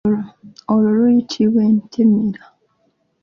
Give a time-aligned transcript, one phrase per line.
[0.73, 2.41] Olwo luyitibwa entemera.